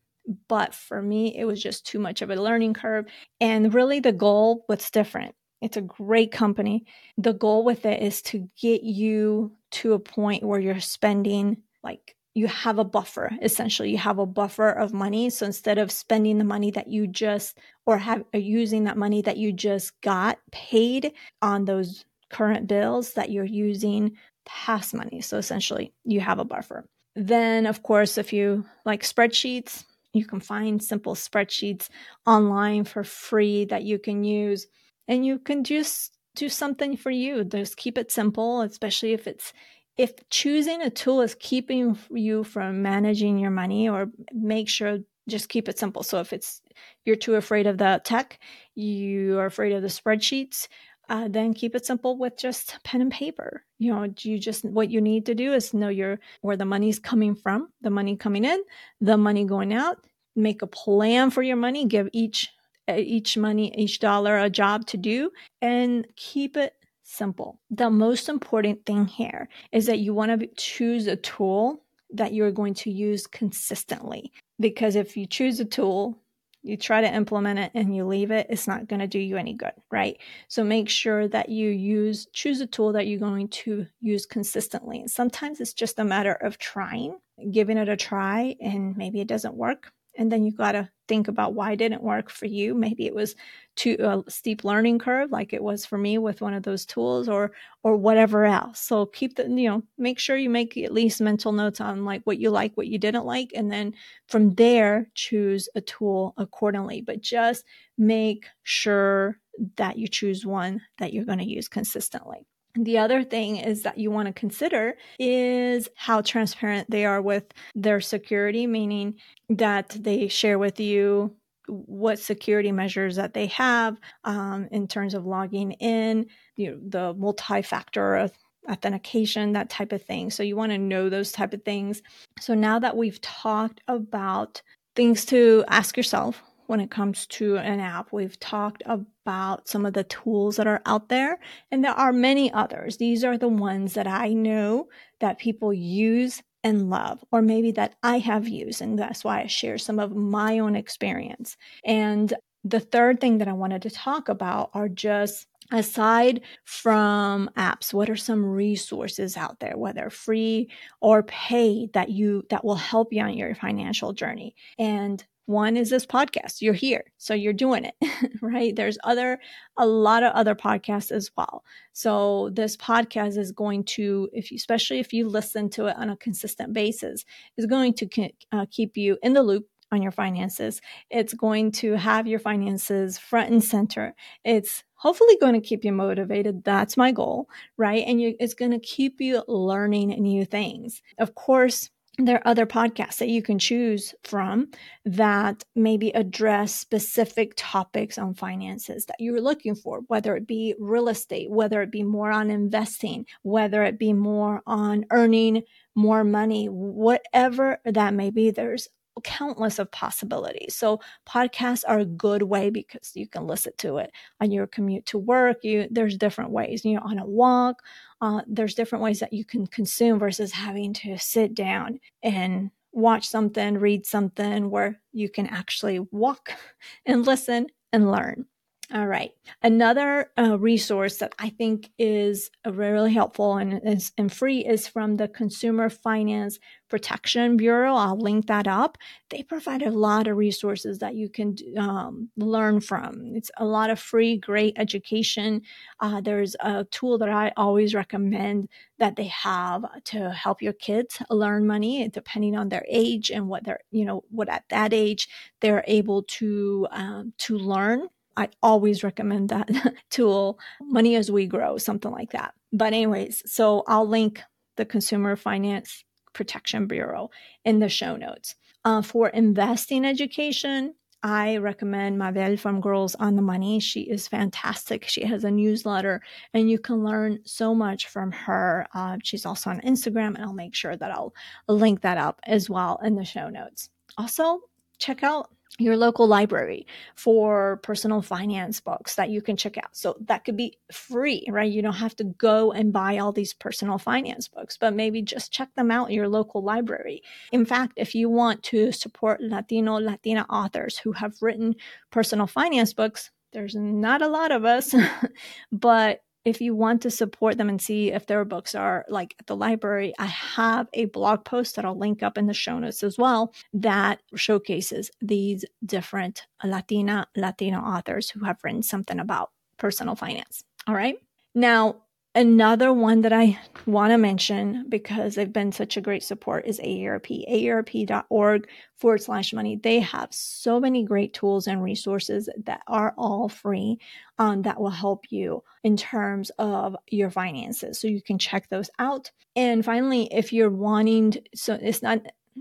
but 0.48 0.74
for 0.74 1.02
me, 1.02 1.38
it 1.38 1.46
was 1.46 1.62
just 1.62 1.86
too 1.86 2.00
much 2.00 2.22
of 2.22 2.30
a 2.30 2.36
learning 2.36 2.74
curve. 2.74 3.06
And 3.40 3.74
really, 3.74 4.00
the 4.00 4.12
goal 4.12 4.64
what's 4.68 4.92
different. 4.92 5.36
It's 5.62 5.78
a 5.78 5.82
great 5.82 6.32
company. 6.32 6.86
The 7.18 7.34
goal 7.34 7.64
with 7.64 7.86
it 7.86 8.02
is 8.02 8.22
to 8.24 8.50
get 8.60 8.84
you 8.84 9.52
to 9.72 9.94
a 9.94 10.00
point 10.00 10.44
where 10.44 10.60
you're 10.60 10.80
spending 10.80 11.58
like 11.84 12.16
you 12.34 12.48
have 12.48 12.78
a 12.78 12.84
buffer 12.84 13.32
essentially 13.42 13.90
you 13.90 13.98
have 13.98 14.20
a 14.20 14.26
buffer 14.26 14.70
of 14.70 14.94
money 14.94 15.30
so 15.30 15.46
instead 15.46 15.78
of 15.78 15.92
spending 15.92 16.38
the 16.38 16.44
money 16.44 16.70
that 16.70 16.88
you 16.88 17.08
just 17.08 17.58
or 17.86 17.98
have 17.98 18.24
or 18.34 18.40
using 18.40 18.84
that 18.84 18.98
money 18.98 19.22
that 19.22 19.38
you 19.38 19.52
just 19.52 20.00
got 20.02 20.38
paid 20.52 21.14
on 21.42 21.66
those 21.66 22.06
current 22.30 22.68
bills 22.68 23.14
that 23.14 23.32
you're 23.32 23.46
using 23.46 24.16
past 24.46 24.94
money 24.94 25.22
so 25.22 25.38
essentially 25.38 25.94
you 26.04 26.20
have 26.20 26.40
a 26.40 26.46
buffer 26.46 26.86
then 27.16 27.66
of 27.66 27.82
course 27.82 28.18
if 28.18 28.34
you 28.34 28.66
like 28.86 29.02
spreadsheets 29.02 29.86
you 30.16 30.26
can 30.26 30.40
find 30.40 30.82
simple 30.82 31.16
spreadsheets 31.16 31.90
online 32.26 32.86
for 32.86 33.04
free 33.04 33.66
that 33.66 33.84
you 33.84 34.00
can 34.00 34.24
use, 34.24 34.68
and 35.08 35.26
you 35.26 35.40
can 35.40 35.64
just 35.64 36.18
do 36.36 36.50
something 36.50 36.98
for 36.98 37.12
you. 37.12 37.44
Just 37.44 37.78
keep 37.78 37.98
it 37.98 38.12
simple, 38.12 38.62
especially 38.62 39.14
if 39.14 39.28
it's 39.28 39.54
if 39.98 40.12
choosing 40.30 40.82
a 40.82 40.90
tool 40.90 41.22
is 41.22 41.36
keeping 41.40 41.98
you 42.12 42.44
from 42.44 42.82
managing 42.82 43.38
your 43.40 43.52
money 43.52 43.88
or 43.88 44.08
make 44.34 44.68
sure 44.68 45.00
just 45.30 45.50
keep 45.50 45.70
it 45.70 45.80
simple. 45.80 46.04
So 46.04 46.20
if 46.20 46.34
it's 46.34 46.62
you're 47.06 47.16
too 47.16 47.36
afraid 47.36 47.66
of 47.68 47.78
the 47.78 48.02
tech, 48.04 48.40
you 48.76 49.40
are 49.40 49.46
afraid 49.46 49.72
of 49.74 49.82
the 49.82 49.88
spreadsheets, 49.88 50.68
uh, 51.10 51.28
then 51.28 51.54
keep 51.54 51.76
it 51.76 51.86
simple 51.86 52.18
with 52.18 52.38
just 52.38 52.78
pen 52.84 53.02
and 53.02 53.12
paper. 53.12 53.64
You 53.78 53.94
know, 53.94 54.14
you 54.20 54.40
just 54.40 54.66
what 54.66 54.90
you 54.90 55.02
need 55.02 55.26
to 55.28 55.36
do 55.36 55.54
is 55.54 55.74
know 55.74 55.90
your 55.90 56.20
where 56.42 56.58
the 56.58 56.66
money's 56.66 57.00
coming 57.00 57.36
from, 57.36 57.70
the 57.82 57.90
money 57.90 58.16
coming 58.16 58.46
in, 58.46 58.64
the 59.02 59.18
money 59.18 59.46
going 59.46 59.74
out. 59.74 59.98
Make 60.36 60.62
a 60.62 60.68
plan 60.68 61.30
for 61.30 61.42
your 61.42 61.56
money. 61.56 61.86
Give 61.86 62.10
each 62.14 62.50
uh, 62.88 62.96
each 62.98 63.38
money, 63.38 63.74
each 63.78 64.00
dollar 64.00 64.38
a 64.38 64.50
job 64.50 64.86
to 64.88 64.98
do, 64.98 65.32
and 65.62 66.06
keep 66.16 66.58
it 66.58 66.74
simple. 67.04 67.60
The 67.70 67.90
most 67.90 68.30
important 68.30 68.86
thing 68.86 69.06
here 69.06 69.48
is 69.72 69.86
that 69.86 70.00
you 70.00 70.14
want 70.14 70.40
to 70.40 70.48
choose 70.58 71.08
a 71.08 71.16
tool 71.16 71.84
that 72.12 72.34
you're 72.34 72.52
going 72.52 72.74
to 72.76 72.92
use 72.92 73.28
consistently. 73.28 74.32
Because 74.60 74.96
if 74.96 75.18
you 75.18 75.26
choose 75.26 75.60
a 75.60 75.66
tool 75.66 76.22
you 76.66 76.78
try 76.78 77.02
to 77.02 77.14
implement 77.14 77.60
it 77.60 77.72
and 77.74 77.96
you 77.96 78.06
leave 78.06 78.32
it, 78.32 78.48
it's 78.50 78.68
not 78.68 78.88
going 78.88 79.00
to 79.00 79.08
do 79.08 79.20
you 79.20 79.38
any 79.38 79.54
good, 79.54 79.74
right? 79.92 80.18
So 80.48 80.64
make 80.64 80.90
sure 80.90 81.28
that 81.28 81.50
you 81.50 81.70
use, 81.70 82.28
choose 82.34 82.60
a 82.60 82.68
tool 82.68 82.94
that 82.94 83.06
you're 83.06 83.20
going 83.20 83.50
to 83.50 83.86
use 84.02 84.26
consistently. 84.26 85.00
And 85.00 85.12
sometimes 85.12 85.62
it's 85.62 85.74
just 85.74 86.00
a 86.00 86.04
matter 86.04 86.34
of 86.34 86.58
trying, 86.58 87.18
giving 87.52 87.78
it 87.78 87.88
a 87.88 87.96
try, 87.96 88.56
and 88.60 88.98
maybe 88.98 89.22
it 89.22 89.28
doesn't 89.28 89.56
work 89.56 89.92
and 90.18 90.32
then 90.32 90.44
you 90.44 90.52
got 90.52 90.74
to 90.74 90.90
think 91.08 91.28
about 91.28 91.54
why 91.54 91.74
it 91.74 91.78
didn't 91.78 92.02
work 92.04 92.30
for 92.30 92.46
you. 92.46 92.74
Maybe 92.74 93.06
it 93.06 93.14
was 93.14 93.36
too 93.76 93.96
a 94.00 94.30
steep 94.30 94.64
learning 94.64 95.00
curve 95.00 95.32
like 95.32 95.54
it 95.54 95.62
was 95.64 95.86
for 95.86 95.98
me 95.98 96.18
with 96.18 96.42
one 96.42 96.54
of 96.54 96.64
those 96.64 96.86
tools 96.86 97.30
or 97.30 97.52
or 97.84 97.96
whatever 97.96 98.46
else. 98.46 98.80
So 98.80 99.06
keep 99.06 99.36
the 99.36 99.44
you 99.44 99.70
know 99.70 99.84
make 99.98 100.20
sure 100.20 100.38
you 100.38 100.50
make 100.50 100.78
at 100.78 100.94
least 100.94 101.22
mental 101.22 101.52
notes 101.52 101.82
on 101.82 102.06
like 102.06 102.24
what 102.24 102.40
you 102.40 102.50
like 102.50 102.76
what 102.76 102.88
you 102.88 102.98
didn't 102.98 103.26
like 103.26 103.52
and 103.56 103.72
then 103.72 103.94
from 104.28 104.56
there 104.56 105.10
choose 105.14 105.70
a 105.76 105.82
tool 105.82 106.34
accordingly. 106.38 107.02
But 107.02 107.22
just 107.22 107.66
make 107.98 108.48
sure 108.64 109.40
that 109.78 109.98
you 109.98 110.08
choose 110.08 110.46
one 110.46 110.82
that 110.98 111.14
you're 111.14 111.26
going 111.26 111.40
to 111.40 111.46
use 111.46 111.68
consistently 111.68 112.48
the 112.76 112.98
other 112.98 113.24
thing 113.24 113.58
is 113.58 113.84
that 113.84 113.98
you 113.98 114.12
want 114.12 114.28
to 114.28 114.34
consider 114.34 114.96
is 115.18 115.88
how 115.96 116.22
transparent 116.22 116.90
they 116.90 117.06
are 117.06 117.22
with 117.22 117.46
their 117.74 118.02
security, 118.02 118.68
meaning 118.68 119.16
that 119.50 119.90
they 120.00 120.28
share 120.28 120.60
with 120.60 120.80
you 120.80 121.36
what 121.68 122.20
security 122.20 122.72
measures 122.72 123.16
that 123.16 123.34
they 123.34 123.48
have 123.48 123.98
um, 124.24 124.68
in 124.72 124.88
terms 124.88 125.14
of 125.14 125.26
logging 125.26 125.72
in, 125.74 126.28
you 126.56 126.72
know, 126.72 126.80
the 126.88 127.14
multi-factor 127.16 128.30
authentication, 128.70 129.54
that 129.54 129.70
type 129.70 129.92
of 129.92 130.02
thing. 130.02 130.30
So 130.30 130.44
you 130.44 130.56
want 130.56 130.72
to 130.72 130.78
know 130.78 131.10
those 131.10 131.32
type 131.32 131.54
of 131.54 131.64
things. 131.64 132.02
So 132.40 132.54
now 132.54 132.80
that 132.80 132.98
we've 132.98 133.22
talked 133.22 133.82
about 133.88 134.62
things 134.96 135.26
to 135.26 135.64
ask 135.68 135.98
yourself 135.98 136.42
when 136.68 136.80
it 136.80 136.92
comes 136.92 137.26
to 137.28 137.58
an 137.58 137.80
app. 137.80 138.12
We've 138.12 138.40
talked 138.40 138.84
about 138.86 139.68
some 139.68 139.86
of 139.86 139.94
the 139.94 140.04
tools 140.04 140.56
that 140.58 140.68
are 140.68 140.82
out 140.86 141.10
there, 141.10 141.40
and 141.72 141.84
there 141.84 141.92
are 141.92 142.14
many 142.14 142.52
others. 142.52 142.98
These 142.98 143.24
are 143.24 143.38
the 143.38 143.48
ones 143.48 143.94
that 143.94 144.08
I 144.08 144.34
know 144.34 144.90
that 145.20 145.40
people 145.40 145.74
use 145.74 146.42
and 146.64 146.90
love, 146.90 147.24
or 147.32 147.42
maybe 147.42 147.72
that 147.74 147.96
I 148.02 148.20
have 148.20 148.48
used. 148.48 148.82
And 148.82 148.98
that's 148.98 149.24
why 149.24 149.42
I 149.42 149.48
share 149.48 149.78
some 149.78 150.00
of 150.00 150.16
my 150.16 150.60
own 150.60 150.76
experience. 150.76 151.58
And 151.86 152.34
the 152.64 152.80
third 152.80 153.22
thing 153.22 153.38
that 153.38 153.48
I 153.48 153.54
wanted 153.54 153.84
to 153.84 153.92
talk 153.92 154.28
about 154.28 154.72
are 154.74 154.90
just 154.90 155.46
aside 155.72 156.42
from 156.64 157.50
apps 157.58 157.94
what 157.94 158.10
are 158.10 158.16
some 158.16 158.46
resources 158.46 159.36
out 159.36 159.60
there 159.60 159.76
whether 159.76 160.12
free 160.12 160.70
or 161.02 161.24
paid 161.24 161.92
that 161.94 162.10
you 162.10 162.46
that 162.50 162.64
will 162.64 162.76
help 162.76 163.12
you 163.12 163.22
on 163.22 163.36
your 163.36 163.56
financial 163.56 164.14
journey 164.14 164.56
and 164.78 165.26
one 165.46 165.78
is 165.78 165.90
this 165.90 166.06
podcast. 166.06 166.62
You're 166.62 166.74
here, 166.74 167.04
so 167.18 167.34
you're 167.34 167.54
doing 167.54 167.86
it, 167.86 167.96
right? 168.42 168.76
There's 168.76 168.98
other, 169.04 169.40
a 169.78 169.86
lot 169.86 170.24
of 170.24 170.34
other 170.34 170.56
podcasts 170.56 171.12
as 171.12 171.30
well. 171.38 171.64
So 171.94 172.50
this 172.54 172.76
podcast 172.78 173.38
is 173.38 173.52
going 173.52 173.84
to, 173.96 174.30
if 174.34 174.52
you, 174.52 174.56
especially 174.56 175.00
if 175.00 175.14
you 175.14 175.28
listen 175.30 175.70
to 175.72 175.88
it 175.88 175.98
on 175.98 176.10
a 176.10 176.18
consistent 176.18 176.74
basis, 176.74 177.26
is 177.58 177.66
going 177.66 177.94
to 177.96 178.30
uh, 178.52 178.66
keep 178.72 178.98
you 178.98 179.18
in 179.22 179.34
the 179.34 179.44
loop 179.44 179.68
on 179.92 180.02
your 180.02 180.12
finances. 180.12 180.82
It's 181.10 181.34
going 181.34 181.72
to 181.74 181.94
have 181.94 182.28
your 182.28 182.40
finances 182.40 183.18
front 183.18 183.52
and 183.52 183.64
center. 183.64 184.16
It's 184.44 184.84
hopefully 184.96 185.38
going 185.40 185.54
to 185.54 185.68
keep 185.68 185.86
you 185.86 185.92
motivated. 185.92 186.64
That's 186.64 186.98
my 186.98 187.12
goal, 187.12 187.50
right? 187.78 188.04
And 188.06 188.22
you, 188.22 188.36
it's 188.40 188.54
going 188.54 188.72
to 188.72 188.80
keep 188.80 189.22
you 189.22 189.44
learning 189.48 190.10
new 190.10 190.46
things. 190.46 191.02
Of 191.20 191.36
course, 191.36 191.90
there 192.18 192.38
are 192.38 192.48
other 192.48 192.66
podcasts 192.66 193.18
that 193.18 193.28
you 193.28 193.42
can 193.42 193.60
choose 193.60 194.16
from 194.24 194.70
that 195.06 195.64
maybe 195.76 196.10
address 196.12 196.74
specific 196.74 197.54
topics 197.58 198.18
on 198.18 198.34
finances 198.34 199.06
that 199.06 199.18
you're 199.20 199.42
looking 199.42 199.76
for, 199.76 200.02
whether 200.08 200.36
it 200.36 200.48
be 200.48 200.76
real 200.80 201.10
estate, 201.10 201.50
whether 201.50 201.82
it 201.82 201.92
be 201.92 202.04
more 202.04 202.32
on 202.32 202.50
investing, 202.50 203.26
whether 203.44 203.84
it 203.84 204.00
be 204.00 204.14
more 204.14 204.62
on 204.66 205.06
earning 205.12 205.64
more 205.96 206.24
money, 206.24 206.68
whatever 206.68 207.80
that 207.86 208.14
may 208.14 208.30
be. 208.30 208.52
There's 208.52 208.88
countless 209.24 209.80
of 209.80 209.92
possibilities. 209.92 210.76
So 210.76 211.00
podcasts 211.28 211.84
are 211.88 212.00
a 212.00 212.06
good 212.06 212.44
way 212.44 212.70
because 212.70 213.12
you 213.16 213.28
can 213.28 213.48
listen 213.48 213.74
to 213.80 213.98
it 213.98 214.12
on 214.42 214.52
your 214.52 214.68
commute 214.68 215.06
to 215.08 215.18
work. 215.18 215.64
You 215.64 215.88
there's 215.90 216.18
different 216.18 216.52
ways, 216.52 216.84
you 216.84 216.96
know, 216.96 217.02
on 217.04 217.20
a 217.20 217.26
walk. 217.26 217.82
Uh, 218.22 218.42
there's 218.48 218.76
different 218.76 219.04
ways 219.04 219.20
that 219.20 219.34
you 219.34 219.46
can 219.46 219.68
consume 219.68 220.20
versus 220.20 220.52
having 220.52 220.94
to 220.94 221.18
sit 221.18 221.54
down 221.54 222.00
and 222.24 222.72
watch 222.92 223.28
something, 223.28 223.78
read 223.78 224.06
something 224.06 224.70
where 224.70 225.02
you 225.12 225.30
can 225.30 225.48
actually 225.48 226.00
walk 226.12 226.52
and 227.06 227.26
listen 227.26 227.68
and 227.92 228.12
learn. 228.12 228.46
All 228.94 229.08
right. 229.08 229.32
Another 229.64 230.30
uh, 230.38 230.60
resource 230.60 231.18
that 231.18 231.34
I 231.40 231.50
think 231.50 231.90
is 231.98 232.52
really 232.68 233.12
helpful 233.12 233.58
and 233.58 233.82
is 233.84 234.12
and 234.16 234.32
free 234.32 234.64
is 234.64 234.88
from 234.88 235.16
the 235.16 235.28
Consumer 235.28 235.90
Finance 235.90 236.60
Protection 236.88 237.58
Bureau. 237.58 237.96
I'll 237.96 238.20
link 238.20 238.46
that 238.46 238.68
up. 238.68 239.00
They 239.32 239.42
provide 239.42 239.82
a 239.82 239.90
lot 239.90 240.28
of 240.28 240.38
resources 240.38 241.00
that 241.00 241.16
you 241.16 241.30
can 241.30 241.56
um, 241.78 242.30
learn 242.38 242.80
from. 242.80 243.36
It's 243.36 243.50
a 243.58 243.66
lot 243.66 243.90
of 243.90 244.00
free, 244.00 244.38
great 244.38 244.76
education. 244.78 245.64
Uh, 246.00 246.22
there's 246.22 246.56
a 246.60 246.86
tool 246.86 247.18
that 247.18 247.30
I 247.30 247.54
always 247.58 247.96
recommend 247.96 248.70
that 249.00 249.16
they 249.16 249.28
have 249.28 249.84
to 250.06 250.30
help 250.32 250.62
your 250.62 250.74
kids 250.74 251.20
learn 251.32 251.66
money, 251.66 252.08
depending 252.10 252.56
on 252.56 252.70
their 252.70 252.86
age 252.88 253.32
and 253.32 253.48
what 253.48 253.64
they're, 253.64 253.80
you 253.90 254.06
know, 254.06 254.24
what 254.30 254.48
at 254.48 254.66
that 254.70 254.94
age 254.94 255.28
they're 255.60 255.84
able 255.88 256.22
to 256.24 256.88
um, 256.92 257.34
to 257.40 257.58
learn 257.58 258.08
I 258.38 258.50
always 258.62 259.04
recommend 259.04 259.50
that 259.50 259.70
tool, 260.10 260.60
Money 260.82 261.16
as 261.16 261.32
We 261.32 261.46
Grow, 261.46 261.78
something 261.78 262.12
like 262.12 262.32
that. 262.32 262.54
But, 262.72 262.94
anyways, 262.94 263.44
so 263.52 263.84
I'll 263.88 264.08
link 264.08 264.42
the 264.76 264.86
Consumer 264.86 265.36
Finance 265.36 266.04
Protection 266.34 266.88
Bureau 266.88 267.30
in 267.64 267.80
the 267.80 267.90
show 267.90 268.16
notes. 268.16 268.56
Uh, 268.84 269.02
for 269.02 269.30
investing 269.30 270.06
education, 270.06 270.94
I 271.24 271.58
recommend 271.58 272.20
Mabel 272.20 272.56
from 272.56 272.82
Girls 272.82 273.16
on 273.16 273.36
the 273.36 273.42
Money. 273.42 273.80
She 273.80 274.02
is 274.02 274.28
fantastic. 274.28 275.06
She 275.08 275.26
has 275.26 275.44
a 275.44 275.50
newsletter 275.50 276.22
and 276.54 276.70
you 276.70 276.78
can 276.78 277.04
learn 277.04 277.40
so 277.46 277.74
much 277.74 278.08
from 278.08 278.32
her. 278.32 278.86
Uh, 278.94 279.18
she's 279.24 279.44
also 279.44 279.72
on 279.72 279.82
Instagram, 279.82 280.36
and 280.36 280.44
I'll 280.44 280.54
make 280.54 280.76
sure 280.76 280.96
that 280.96 281.10
I'll 281.10 281.34
link 281.68 282.02
that 282.02 282.20
up 282.20 282.42
as 282.46 282.70
well 282.70 283.00
in 283.04 283.16
the 283.16 283.26
show 283.26 283.50
notes. 283.50 283.90
Also, 284.20 284.60
check 285.00 285.24
out 285.24 285.50
your 285.78 285.98
local 285.98 286.28
library 286.28 286.88
for 287.16 287.78
personal 287.84 288.22
finance 288.22 288.80
books 288.80 289.16
that 289.16 289.30
you 289.30 289.42
can 289.42 289.58
check 289.58 289.78
out. 289.78 289.96
So 289.96 290.16
that 290.22 290.46
could 290.46 290.56
be 290.56 290.78
free, 290.92 291.46
right? 291.50 291.72
You 291.72 291.82
don't 291.82 291.94
have 291.94 292.16
to 292.18 292.24
go 292.24 292.72
and 292.72 292.94
buy 292.94 293.18
all 293.18 293.32
these 293.32 293.54
personal 293.54 293.98
finance 293.98 294.48
books, 294.48 294.78
but 294.78 294.94
maybe 294.94 295.22
just 295.22 295.52
check 295.52 295.74
them 295.76 295.92
out 295.92 296.10
in 296.10 296.16
your 296.16 296.30
local 296.30 296.64
library. 296.64 297.22
In 297.52 297.66
fact, 297.66 297.94
if 297.98 298.16
you 298.16 298.30
want 298.30 298.64
to 298.64 298.92
support 298.92 299.42
Latino, 299.42 299.96
Latina 299.96 300.46
authors 300.50 300.98
who 300.98 301.12
have 301.12 301.42
written 301.42 301.76
personal 302.10 302.48
finance 302.48 302.94
books, 302.94 303.32
there's 303.52 303.76
not 303.76 304.22
a 304.22 304.28
lot 304.28 304.52
of 304.52 304.64
us, 304.66 304.94
but 305.72 306.22
if 306.46 306.62
you 306.62 306.76
want 306.76 307.02
to 307.02 307.10
support 307.10 307.58
them 307.58 307.70
and 307.70 307.82
see 307.82 308.12
if 308.12 308.28
their 308.28 308.46
books 308.46 308.76
are 308.76 309.04
like 309.10 309.36
at 309.40 309.48
the 309.48 309.56
library, 309.56 310.14
I 310.20 310.28
have 310.28 310.88
a 310.94 311.06
blog 311.06 311.44
post 311.44 311.76
that 311.76 311.86
I'll 311.86 311.98
link 311.98 312.22
up 312.22 312.38
in 312.38 312.46
the 312.46 312.54
show 312.54 312.78
notes 312.78 313.04
as 313.04 313.18
well 313.18 313.54
that 313.74 314.22
showcases 314.36 315.10
these 315.22 315.66
different 315.84 316.44
Latina, 316.64 317.28
Latino 317.36 317.80
authors 317.80 318.30
who 318.30 318.46
have 318.46 318.60
written 318.64 318.84
something 318.84 319.20
about 319.20 319.52
personal 319.78 320.16
finance. 320.16 320.64
All 320.88 320.96
right. 320.96 321.18
Now, 321.56 322.04
Another 322.38 322.92
one 322.92 323.22
that 323.22 323.32
I 323.32 323.58
want 323.86 324.12
to 324.12 324.18
mention 324.18 324.88
because 324.90 325.36
they've 325.36 325.54
been 325.54 325.72
such 325.72 325.96
a 325.96 326.02
great 326.02 326.22
support 326.22 326.66
is 326.68 326.82
AARP, 326.82 327.50
aarp.org 327.50 328.68
forward 328.98 329.22
slash 329.22 329.54
money. 329.54 329.78
They 329.78 330.02
have 330.02 330.34
so 330.34 330.82
many 330.82 331.06
great 331.06 331.34
tools 331.34 331.66
and 331.66 331.82
resources 331.82 332.50
that 332.66 332.82
are 332.88 333.14
all 333.18 333.48
free 333.48 334.00
um, 334.38 334.64
that 334.64 334.82
will 334.82 334.90
help 334.90 335.24
you 335.30 335.64
in 335.86 335.96
terms 335.96 336.52
of 336.60 336.98
your 337.08 337.30
finances. 337.30 338.02
So 338.02 338.10
you 338.10 338.22
can 338.22 338.38
check 338.38 338.68
those 338.68 338.90
out. 339.00 339.32
And 339.56 339.86
finally, 339.86 340.28
if 340.30 340.52
you're 340.52 340.70
wanting, 340.70 341.36
so 341.56 341.80
it's 341.82 342.02
not 342.02 342.20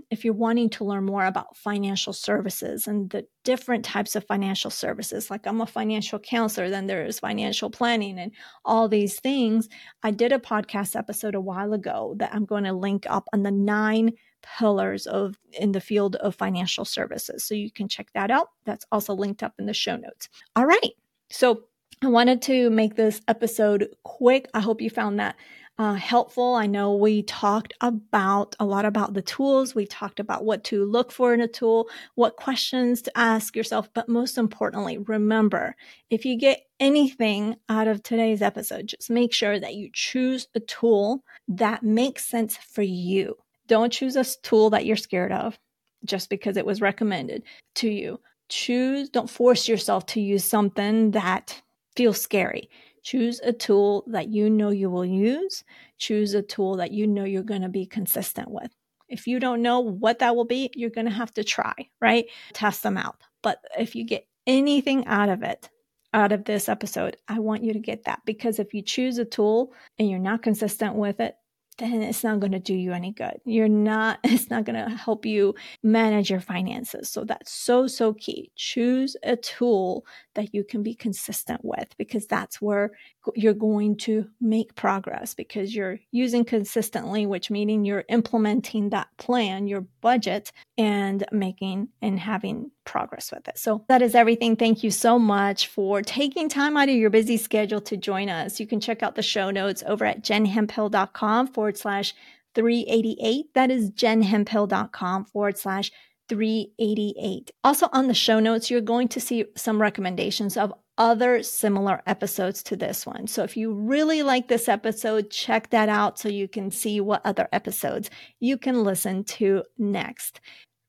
if 0.09 0.25
you're 0.25 0.33
wanting 0.33 0.69
to 0.69 0.83
learn 0.83 1.05
more 1.05 1.25
about 1.25 1.55
financial 1.55 2.13
services 2.13 2.87
and 2.87 3.09
the 3.09 3.25
different 3.43 3.85
types 3.85 4.15
of 4.15 4.25
financial 4.25 4.69
services, 4.69 5.29
like 5.29 5.47
I'm 5.47 5.61
a 5.61 5.65
financial 5.65 6.19
counselor, 6.19 6.69
then 6.69 6.87
there 6.87 7.05
is 7.05 7.19
financial 7.19 7.69
planning 7.69 8.19
and 8.19 8.31
all 8.63 8.87
these 8.87 9.19
things. 9.19 9.69
I 10.03 10.11
did 10.11 10.31
a 10.31 10.39
podcast 10.39 10.95
episode 10.95 11.35
a 11.35 11.41
while 11.41 11.73
ago 11.73 12.15
that 12.17 12.33
I'm 12.33 12.45
going 12.45 12.65
to 12.65 12.73
link 12.73 13.05
up 13.09 13.27
on 13.33 13.43
the 13.43 13.51
nine 13.51 14.13
pillars 14.59 15.07
of 15.07 15.37
in 15.59 15.71
the 15.71 15.81
field 15.81 16.15
of 16.17 16.35
financial 16.35 16.85
services. 16.85 17.43
So 17.43 17.55
you 17.55 17.71
can 17.71 17.87
check 17.87 18.07
that 18.13 18.31
out. 18.31 18.49
That's 18.65 18.85
also 18.91 19.13
linked 19.13 19.43
up 19.43 19.53
in 19.59 19.65
the 19.65 19.73
show 19.73 19.95
notes. 19.95 20.29
All 20.55 20.65
right. 20.65 20.91
So 21.29 21.63
I 22.03 22.07
wanted 22.07 22.41
to 22.43 22.69
make 22.69 22.95
this 22.95 23.21
episode 23.27 23.87
quick. 24.03 24.49
I 24.53 24.59
hope 24.59 24.81
you 24.81 24.89
found 24.89 25.19
that 25.19 25.35
uh, 25.77 25.93
helpful. 25.93 26.55
I 26.55 26.67
know 26.67 26.95
we 26.95 27.23
talked 27.23 27.73
about 27.81 28.55
a 28.59 28.65
lot 28.65 28.85
about 28.85 29.13
the 29.13 29.21
tools. 29.21 29.75
We 29.75 29.85
talked 29.85 30.21
about 30.21 30.45
what 30.45 30.63
to 30.65 30.85
look 30.85 31.11
for 31.11 31.33
in 31.33 31.41
a 31.41 31.47
tool, 31.47 31.89
what 32.15 32.37
questions 32.37 33.01
to 33.03 33.17
ask 33.17 33.55
yourself. 33.55 33.89
But 33.93 34.07
most 34.07 34.37
importantly, 34.37 34.97
remember 34.97 35.75
if 36.09 36.23
you 36.23 36.37
get 36.37 36.61
anything 36.79 37.57
out 37.67 37.87
of 37.89 38.03
today's 38.03 38.41
episode, 38.41 38.87
just 38.87 39.09
make 39.09 39.33
sure 39.33 39.59
that 39.59 39.75
you 39.75 39.89
choose 39.91 40.47
a 40.55 40.61
tool 40.61 41.23
that 41.49 41.83
makes 41.83 42.25
sense 42.25 42.55
for 42.55 42.81
you. 42.81 43.35
Don't 43.67 43.91
choose 43.91 44.15
a 44.15 44.23
tool 44.43 44.69
that 44.69 44.85
you're 44.85 44.95
scared 44.95 45.33
of 45.33 45.59
just 46.05 46.29
because 46.29 46.55
it 46.55 46.65
was 46.65 46.81
recommended 46.81 47.43
to 47.75 47.89
you. 47.89 48.21
Choose, 48.47 49.09
don't 49.09 49.29
force 49.29 49.67
yourself 49.67 50.05
to 50.07 50.21
use 50.21 50.45
something 50.45 51.11
that 51.11 51.61
feels 51.95 52.21
scary. 52.21 52.69
Choose 53.05 53.39
a 53.43 53.53
tool 53.53 54.03
that 54.07 54.29
you 54.29 54.49
know 54.49 54.71
you 54.71 54.89
will 54.89 55.05
use. 55.05 55.63
Choose 55.99 56.33
a 56.33 56.41
tool 56.41 56.77
that 56.77 56.91
you 56.91 57.05
know 57.05 57.23
you're 57.23 57.43
going 57.43 57.61
to 57.61 57.69
be 57.69 57.85
consistent 57.85 58.49
with. 58.49 58.71
If 59.07 59.27
you 59.27 59.39
don't 59.39 59.61
know 59.61 59.79
what 59.79 60.17
that 60.19 60.35
will 60.35 60.45
be, 60.45 60.71
you're 60.73 60.89
going 60.89 61.05
to 61.05 61.11
have 61.11 61.31
to 61.35 61.43
try, 61.43 61.75
right? 62.01 62.25
Test 62.53 62.81
them 62.81 62.97
out. 62.97 63.17
But 63.43 63.59
if 63.77 63.93
you 63.93 64.05
get 64.05 64.25
anything 64.47 65.05
out 65.05 65.29
of 65.29 65.43
it, 65.43 65.69
out 66.13 66.31
of 66.31 66.45
this 66.45 66.67
episode, 66.67 67.17
I 67.27 67.37
want 67.37 67.63
you 67.63 67.73
to 67.73 67.79
get 67.79 68.05
that 68.05 68.21
because 68.25 68.57
if 68.57 68.73
you 68.73 68.81
choose 68.81 69.19
a 69.19 69.25
tool 69.25 69.71
and 69.99 70.09
you're 70.09 70.17
not 70.17 70.41
consistent 70.41 70.95
with 70.95 71.19
it, 71.19 71.35
then 71.77 72.01
it's 72.01 72.23
not 72.23 72.39
going 72.39 72.51
to 72.51 72.59
do 72.59 72.73
you 72.73 72.93
any 72.93 73.11
good. 73.11 73.39
You're 73.45 73.67
not, 73.67 74.19
it's 74.23 74.49
not 74.49 74.65
going 74.65 74.83
to 74.83 74.95
help 74.95 75.25
you 75.25 75.55
manage 75.83 76.29
your 76.29 76.39
finances. 76.39 77.09
So 77.09 77.23
that's 77.23 77.51
so, 77.51 77.87
so 77.87 78.13
key. 78.13 78.51
Choose 78.55 79.15
a 79.23 79.35
tool 79.35 80.05
that 80.35 80.53
you 80.53 80.63
can 80.63 80.83
be 80.83 80.93
consistent 80.93 81.61
with 81.63 81.95
because 81.97 82.27
that's 82.27 82.61
where 82.61 82.91
you're 83.35 83.53
going 83.53 83.97
to 83.97 84.27
make 84.39 84.75
progress 84.75 85.33
because 85.33 85.75
you're 85.75 85.99
using 86.11 86.45
consistently, 86.45 87.25
which 87.25 87.51
meaning 87.51 87.85
you're 87.85 88.05
implementing 88.09 88.89
that 88.89 89.07
plan, 89.17 89.67
your 89.67 89.81
budget 90.01 90.51
and 90.77 91.25
making 91.31 91.89
and 92.01 92.19
having 92.19 92.71
progress 92.85 93.31
with 93.31 93.47
it. 93.47 93.57
So 93.57 93.83
that 93.87 94.01
is 94.01 94.15
everything. 94.15 94.55
Thank 94.55 94.83
you 94.83 94.91
so 94.91 95.19
much 95.19 95.67
for 95.67 96.01
taking 96.01 96.47
time 96.47 96.77
out 96.77 96.89
of 96.89 96.95
your 96.95 97.09
busy 97.09 97.37
schedule 97.37 97.81
to 97.81 97.97
join 97.97 98.29
us. 98.29 98.59
You 98.59 98.67
can 98.67 98.79
check 98.79 99.03
out 99.03 99.15
the 99.15 99.21
show 99.21 99.51
notes 99.51 99.83
over 99.85 100.05
at 100.05 100.23
jenhemphill.com 100.23 101.47
forward 101.47 101.77
slash 101.77 102.13
388. 102.53 103.53
That 103.53 103.71
is 103.71 103.91
jenhemphill.com 103.91 105.25
forward 105.25 105.57
slash 105.57 105.91
388. 106.29 107.51
Also, 107.63 107.87
on 107.93 108.07
the 108.07 108.13
show 108.13 108.39
notes, 108.39 108.71
you're 108.71 108.81
going 108.81 109.07
to 109.09 109.19
see 109.19 109.45
some 109.55 109.81
recommendations 109.81 110.57
of 110.57 110.73
other 110.97 111.43
similar 111.43 112.01
episodes 112.07 112.63
to 112.63 112.75
this 112.75 113.05
one. 113.05 113.27
So, 113.27 113.43
if 113.43 113.55
you 113.57 113.73
really 113.73 114.23
like 114.23 114.47
this 114.47 114.67
episode, 114.67 115.29
check 115.29 115.69
that 115.69 115.89
out 115.89 116.17
so 116.17 116.29
you 116.29 116.47
can 116.47 116.71
see 116.71 116.99
what 116.99 117.21
other 117.25 117.47
episodes 117.51 118.09
you 118.39 118.57
can 118.57 118.83
listen 118.83 119.23
to 119.25 119.63
next. 119.77 120.39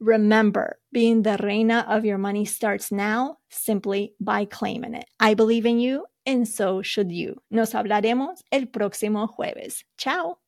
Remember, 0.01 0.79
being 0.93 1.23
the 1.23 1.39
reina 1.43 1.87
of 1.89 2.05
your 2.05 2.19
money 2.19 2.45
starts 2.45 2.93
now 2.93 3.39
simply 3.51 4.15
by 4.21 4.45
claiming 4.45 4.95
it. 4.95 5.07
I 5.19 5.35
believe 5.35 5.65
in 5.67 5.79
you, 5.79 6.07
and 6.27 6.47
so 6.47 6.83
should 6.83 7.11
you. 7.11 7.37
Nos 7.51 7.73
hablaremos 7.73 8.43
el 8.53 8.67
próximo 8.67 9.29
jueves. 9.37 9.85
Ciao. 9.97 10.39